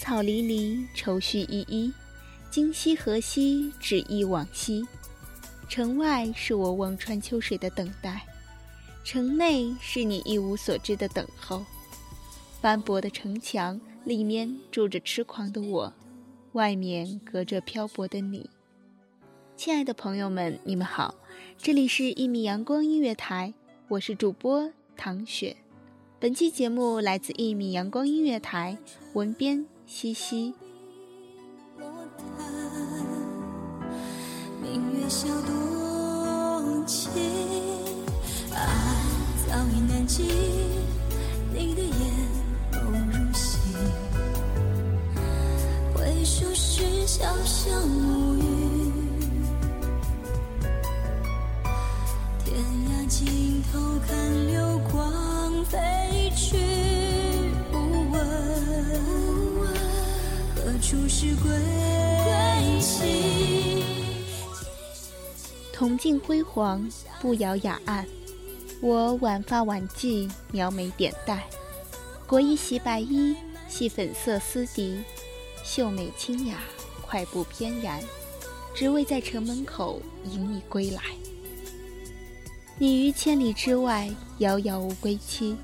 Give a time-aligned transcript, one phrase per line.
[0.00, 1.92] 草离离，愁绪依依。
[2.50, 4.82] 今夕何夕，只忆往昔。
[5.68, 8.26] 城外是我望穿秋水的等待，
[9.04, 11.66] 城内是你一无所知的等候。
[12.62, 15.92] 斑驳的城墙里面住着痴狂的我，
[16.52, 18.48] 外面隔着漂泊的你。
[19.54, 21.14] 亲爱的朋友们，你们好，
[21.58, 23.52] 这里是一米阳光音乐台，
[23.88, 25.58] 我是主播唐雪。
[26.18, 28.78] 本期节目来自一米阳光音乐台，
[29.12, 30.54] 文编西西。
[34.62, 37.10] 明月笑多情，
[38.54, 38.56] 爱
[39.48, 40.28] 早已难尽，
[66.20, 66.88] 辉煌，
[67.20, 68.06] 步摇雅岸。
[68.80, 71.44] 我挽发挽髻，描眉点黛。
[72.26, 73.34] 裹一袭白衣，
[73.68, 75.02] 系粉色丝笛，
[75.64, 76.60] 秀美清雅，
[77.02, 78.00] 快步翩然，
[78.74, 81.02] 只为在城门口迎你归来。
[82.78, 85.56] 你于千里之外，遥遥无归期。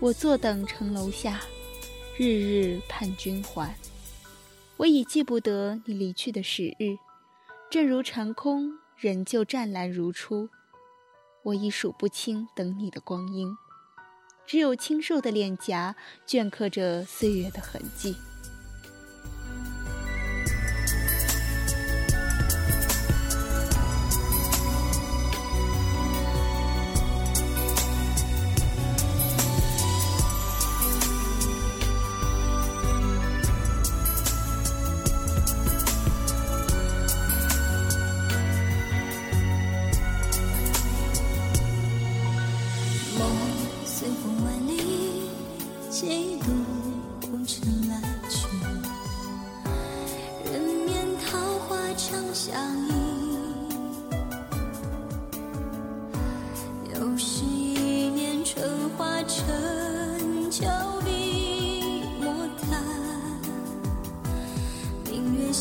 [0.00, 1.40] 我坐等城楼下，
[2.16, 3.74] 日日盼君还。
[4.76, 6.96] 我已记不得你离去的时日，
[7.68, 8.72] 正如长空。
[9.00, 10.48] 仍旧湛蓝如初，
[11.44, 13.56] 我已数不清等你的光阴，
[14.44, 15.94] 只有清瘦的脸颊
[16.26, 18.16] 镌刻着岁月的痕迹。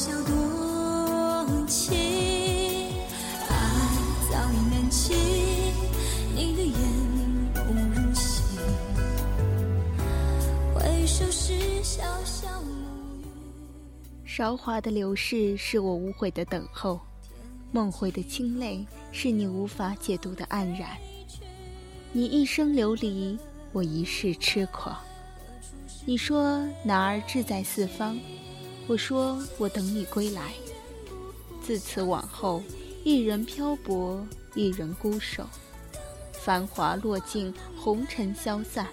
[0.05, 1.97] 多情，
[3.49, 3.51] 爱
[4.29, 5.17] 早已难尽，
[6.35, 6.77] 你的眼
[7.55, 7.57] 眸
[7.95, 8.43] 如洗，
[10.73, 12.69] 回首时潇潇暮
[13.23, 13.25] 雨。
[14.23, 16.99] 韶华的流逝是我无悔的等候，
[17.71, 20.89] 梦回的清泪是你无法解读的黯然。
[22.11, 23.37] 你一生流离，
[23.73, 24.95] 我一世痴狂。
[26.05, 28.17] 你说男儿志在四方，
[28.87, 30.53] 我说我等你归来。
[31.61, 32.63] 自此往后，
[33.03, 34.25] 一人漂泊，
[34.55, 35.45] 一人孤守。
[36.31, 38.87] 繁华落尽，红尘消散，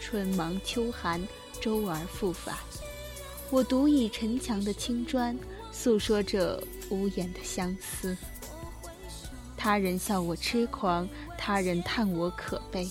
[0.00, 1.20] 春忙秋寒，
[1.60, 2.56] 周而复返。
[3.50, 5.38] 我独倚城墙的青砖，
[5.70, 8.16] 诉说着无言的相思。
[9.54, 11.06] 他人笑我痴狂，
[11.36, 12.88] 他人叹我可悲。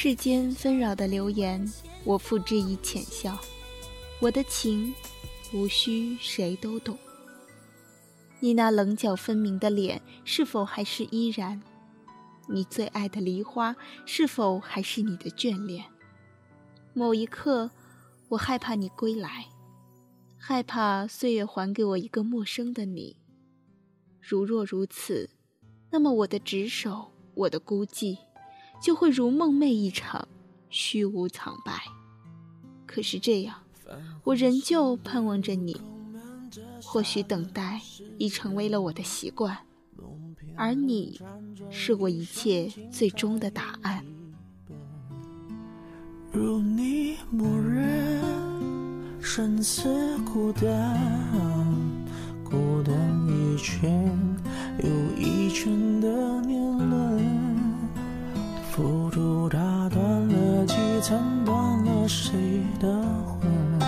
[0.00, 1.68] 世间纷扰的流言，
[2.04, 3.36] 我付之以浅笑。
[4.20, 4.94] 我的情，
[5.52, 6.96] 无需谁都懂。
[8.38, 11.60] 你那棱角分明的脸，是否还是依然？
[12.48, 13.74] 你最爱的梨花，
[14.06, 15.86] 是否还是你的眷恋？
[16.94, 17.68] 某一刻，
[18.28, 19.46] 我害怕你归来，
[20.38, 23.16] 害怕岁月还给我一个陌生的你。
[24.20, 25.28] 如若如此，
[25.90, 28.16] 那么我的执手，我的孤寂，
[28.80, 30.26] 就会如梦寐一场，
[30.70, 31.72] 虚无苍白。
[32.86, 33.56] 可是这样，
[34.24, 35.80] 我仍旧盼望着你。
[36.82, 37.80] 或许等待
[38.18, 39.56] 已成为了我的习惯，
[40.56, 41.20] 而你，
[41.70, 44.04] 是我一切最终的答案。
[46.32, 48.22] 如你默认，
[49.20, 50.98] 生死孤单，
[52.44, 52.94] 孤单
[53.28, 54.08] 一圈
[54.82, 56.37] 又一圈的，
[58.78, 59.58] 付出打
[59.88, 62.86] 断了几层，断了谁的
[63.26, 63.80] 魂？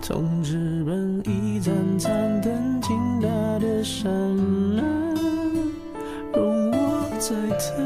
[0.00, 3.28] 从纸本一盏盏灯，进大
[3.58, 4.84] 的山门，
[6.32, 7.84] 容我再等。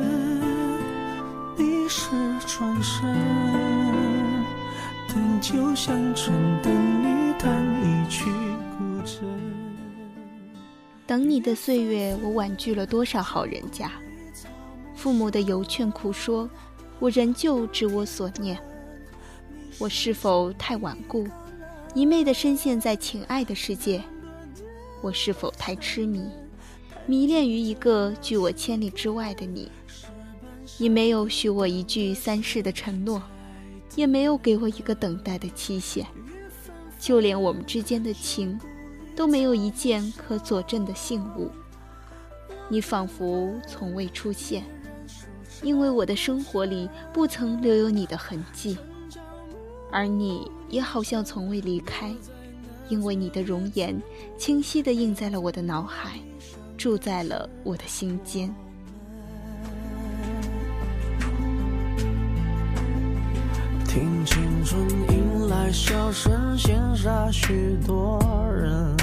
[1.56, 2.10] 你是
[2.46, 3.10] 转身，
[5.08, 6.70] 等酒香醇，等
[7.00, 7.50] 你弹
[7.82, 8.26] 一曲
[8.76, 9.20] 古筝。
[11.06, 13.90] 等你的岁月，我婉拒了多少好人家？
[14.94, 16.48] 父母的游劝苦说，
[16.98, 18.58] 我仍旧知我所念。
[19.78, 21.26] 我是否太顽固，
[21.94, 24.02] 一昧的深陷在情爱的世界？
[25.02, 26.30] 我是否太痴迷，
[27.06, 29.70] 迷恋于一个拒我千里之外的你？
[30.78, 33.22] 你没有许我一句三世的承诺，
[33.96, 36.06] 也没有给我一个等待的期限，
[36.98, 38.58] 就连我们之间的情，
[39.14, 41.50] 都没有一件可佐证的信物。
[42.68, 44.64] 你仿佛从未出现，
[45.64, 48.76] 因为我的生活里不曾留有你的痕迹，
[49.90, 52.14] 而你也好像从未离开，
[52.90, 53.98] 因为你的容颜
[54.36, 56.20] 清晰地印在了我的脑海，
[56.76, 58.54] 住在了我的心间。
[63.88, 68.20] 听青春迎来笑声，羡煞许多
[68.52, 68.94] 人。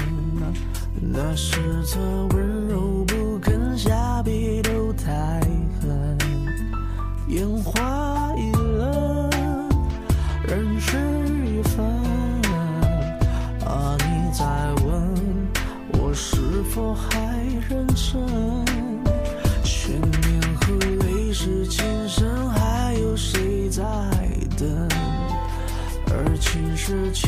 [1.00, 1.98] 那是侧
[2.32, 2.61] 温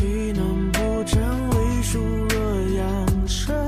[0.04, 1.18] 岂能不真？
[1.48, 2.38] 为数若
[2.76, 3.63] 扬尘，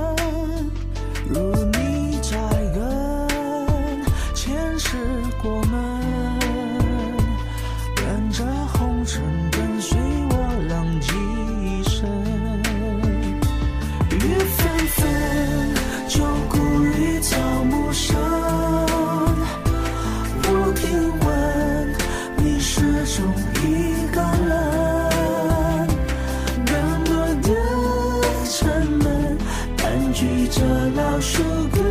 [31.16, 31.42] 老树
[31.72, 31.82] 根，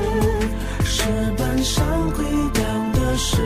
[0.84, 1.04] 石
[1.36, 3.42] 板上回荡的是。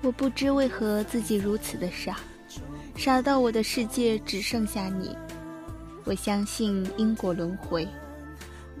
[0.00, 2.16] 我不知为何自己如此的傻，
[2.96, 5.14] 傻到我的世界只剩下你。
[6.04, 7.86] 我相信因果轮回，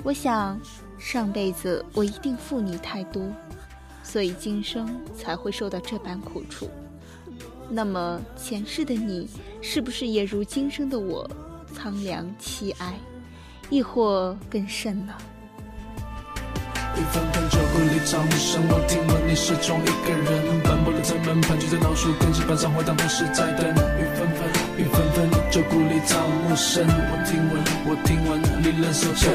[0.02, 0.58] 我想
[0.98, 3.22] 上辈子我一定负你太多，
[4.02, 6.70] 所以今生才会受到这般苦楚。
[7.68, 9.28] 那么前世的你，
[9.60, 11.30] 是不是也如今生的我，
[11.74, 12.98] 苍凉凄哀，
[13.70, 15.12] 亦或更甚呢？
[16.96, 18.62] 雨纷纷，旧故里草木深。
[18.68, 23.68] 我听闻你始终一个人，斑驳的城门，盘踞在老树根，石板上回荡都是在等。
[23.98, 24.46] 雨纷纷，
[24.78, 26.86] 雨纷纷，旧故里草木深。
[26.86, 29.34] 我听闻，我听闻你忍受千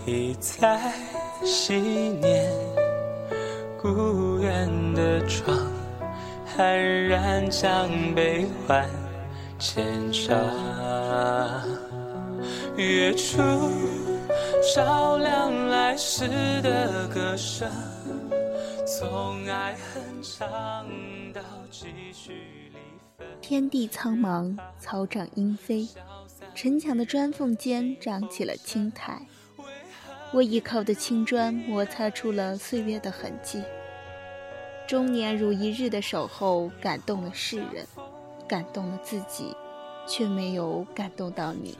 [0.06, 0.92] 一再
[1.44, 2.52] 昔年
[3.80, 5.56] 故园的窗，
[6.56, 6.62] 黯
[7.08, 8.88] 然将悲欢
[9.58, 10.36] 牵肠。
[12.76, 13.38] 月出
[14.74, 16.28] 照亮来时
[16.62, 17.68] 的歌声。
[18.86, 20.84] 从爱恨唱
[21.32, 22.69] 到继续离分。
[23.50, 25.88] 天地苍茫，草长莺飞，
[26.54, 29.26] 城墙的砖缝间长起了青苔。
[30.32, 33.60] 我倚靠的青砖摩擦出了岁月的痕迹。
[34.86, 37.84] 终年如一日的守候，感动了世人，
[38.46, 39.52] 感动了自己，
[40.06, 41.76] 却没有感动到你。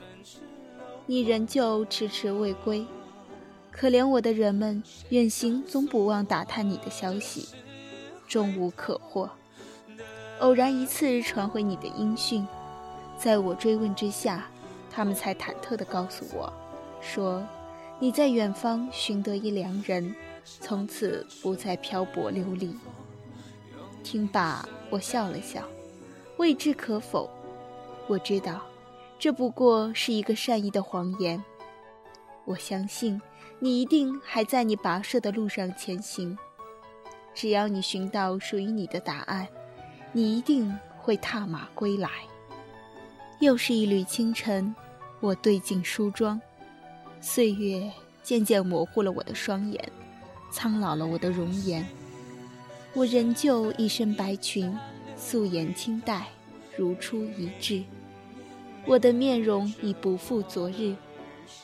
[1.05, 2.85] 你仍旧迟迟未归。
[3.71, 7.47] 可怜我的人们，远行总不忘打探你的消息，
[8.27, 9.29] 终无可获。
[10.41, 12.47] 偶然一次传回你的音讯，
[13.15, 14.47] 在我追问之下，
[14.89, 16.51] 他们才忐忑地告诉我，
[16.99, 17.45] 说
[17.99, 22.75] 你在远方寻得一良人，从此不再漂泊流离。
[24.03, 25.63] 听罢，我笑了笑，
[26.37, 27.29] 未知可否。
[28.07, 28.61] 我知道，
[29.19, 31.43] 这不过是一个善意的谎言。
[32.45, 33.21] 我相信。
[33.63, 36.35] 你一定还在你跋涉的路上前行，
[37.35, 39.47] 只要你寻到属于你的答案，
[40.13, 42.09] 你一定会踏马归来。
[43.39, 44.75] 又是一缕清晨，
[45.19, 46.39] 我对镜梳妆，
[47.19, 47.91] 岁月
[48.21, 49.91] 渐渐模糊了我的双眼，
[50.51, 51.85] 苍老了我的容颜。
[52.93, 54.77] 我仍旧一身白裙，
[55.15, 56.27] 素颜清黛，
[56.77, 57.83] 如出一辙。
[58.85, 60.95] 我的面容已不复昨日。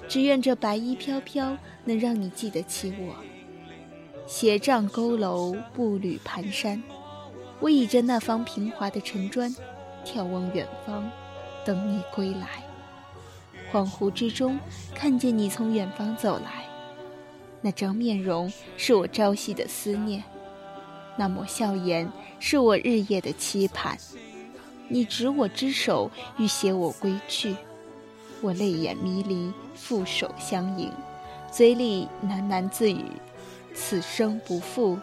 [0.07, 3.15] 只愿这白衣飘飘能让你记得起我。
[4.25, 6.81] 斜杖佝偻，步履蹒跚，
[7.59, 9.53] 我倚着那方平滑的城砖，
[10.05, 11.09] 眺望远方，
[11.65, 12.47] 等你归来。
[13.71, 14.59] 恍惚之中，
[14.93, 16.65] 看见你从远方走来，
[17.61, 20.23] 那张面容是我朝夕的思念，
[21.17, 22.09] 那抹笑颜
[22.39, 23.97] 是我日夜的期盼。
[24.87, 27.55] 你执我之手，欲携我归去。
[28.41, 30.91] 我泪眼迷离，负手相迎，
[31.51, 33.03] 嘴里喃喃自语
[33.73, 34.97] ：“此生不负，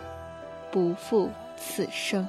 [0.70, 2.26] 不负此生。”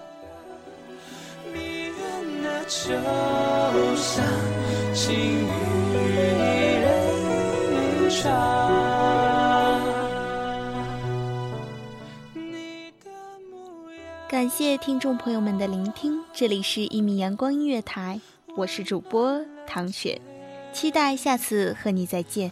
[14.28, 18.20] 感谢听众朋友们的聆听，这里是一米阳光音乐台，
[18.58, 20.20] 我是主播唐雪。
[20.74, 22.52] 期待下次和你再见。